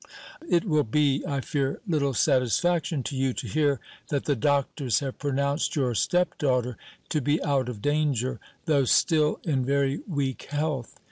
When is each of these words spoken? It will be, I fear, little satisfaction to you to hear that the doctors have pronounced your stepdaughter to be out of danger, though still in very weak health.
It 0.49 0.63
will 0.65 0.83
be, 0.83 1.23
I 1.27 1.41
fear, 1.41 1.79
little 1.87 2.15
satisfaction 2.15 3.03
to 3.03 3.15
you 3.15 3.33
to 3.33 3.45
hear 3.47 3.79
that 4.09 4.25
the 4.25 4.35
doctors 4.35 4.97
have 4.99 5.19
pronounced 5.19 5.75
your 5.75 5.93
stepdaughter 5.93 6.75
to 7.09 7.21
be 7.21 7.39
out 7.43 7.69
of 7.69 7.83
danger, 7.83 8.39
though 8.65 8.85
still 8.85 9.39
in 9.43 9.63
very 9.63 9.99
weak 10.07 10.47
health. 10.49 10.99